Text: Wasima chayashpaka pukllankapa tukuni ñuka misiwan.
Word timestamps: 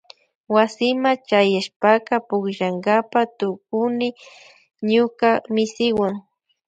Wasima 0.55 1.11
chayashpaka 1.27 2.13
pukllankapa 2.27 3.19
tukuni 3.37 4.07
ñuka 4.91 5.29
misiwan. 5.53 6.13